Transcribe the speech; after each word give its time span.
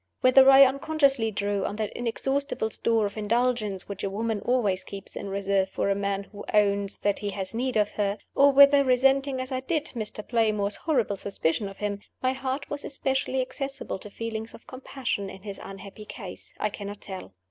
Whether 0.21 0.49
I 0.49 0.65
unconsciously 0.65 1.29
drew 1.29 1.63
on 1.63 1.75
that 1.75 1.93
inexhaustible 1.93 2.71
store 2.71 3.05
of 3.05 3.17
indulgence 3.17 3.87
which 3.87 4.03
a 4.03 4.09
woman 4.09 4.39
always 4.41 4.83
keeps 4.83 5.15
in 5.15 5.29
reserve 5.29 5.69
for 5.69 5.91
a 5.91 5.95
man 5.95 6.23
who 6.23 6.43
owns 6.55 6.97
that 6.97 7.19
he 7.19 7.29
has 7.29 7.53
need 7.53 7.77
of 7.77 7.91
her, 7.91 8.17
or 8.33 8.51
whether, 8.51 8.83
resenting 8.83 9.39
as 9.39 9.51
I 9.51 9.59
did 9.59 9.85
Mr. 9.89 10.27
Playmore's 10.27 10.75
horrible 10.77 11.17
suspicion 11.17 11.69
of 11.69 11.77
him, 11.77 11.99
my 12.19 12.33
heart 12.33 12.67
was 12.67 12.83
especially 12.83 13.41
accessible 13.41 13.99
to 13.99 14.09
feelings 14.09 14.55
of 14.55 14.65
compassion 14.65 15.29
in 15.29 15.43
his 15.43 15.61
unhappy 15.63 16.05
case, 16.05 16.51
I 16.59 16.71
cannot 16.71 16.99
tell. 17.01 17.33